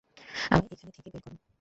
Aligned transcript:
আমায় 0.51 0.73
এখানে 0.73 0.91
থেকে 0.95 1.09
বের 1.13 1.21
করো। 1.25 1.37